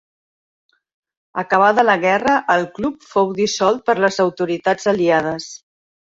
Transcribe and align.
Acabada 1.41 1.83
la 1.89 1.95
Guerra, 2.05 2.37
el 2.53 2.65
club 2.79 3.05
fou 3.09 3.29
dissolt 3.41 3.83
per 3.91 3.95
les 4.05 4.17
autoritats 4.25 4.89
aliades. 4.93 5.47